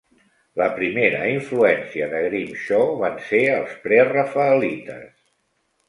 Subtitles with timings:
[0.61, 5.17] La primera influència de Grimshaw van ser els prerafaelites.